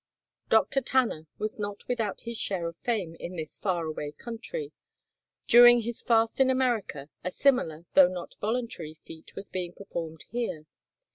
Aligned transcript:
Dr. 0.49 0.81
Tanner 0.81 1.27
was 1.37 1.59
not 1.59 1.87
without 1.87 2.21
his 2.21 2.35
share 2.35 2.67
of 2.67 2.75
fame 2.77 3.15
in 3.19 3.35
this 3.35 3.59
far 3.59 3.85
away 3.85 4.11
country. 4.11 4.71
During 5.47 5.81
his 5.81 6.01
fast 6.01 6.39
in 6.39 6.49
America, 6.49 7.09
a 7.23 7.29
similar, 7.29 7.85
though 7.93 8.07
not 8.09 8.33
voluntary, 8.41 8.95
feat 9.05 9.35
was 9.35 9.47
being 9.49 9.73
performed 9.73 10.25
here. 10.31 10.65